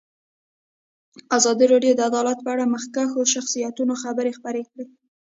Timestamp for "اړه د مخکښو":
2.53-3.21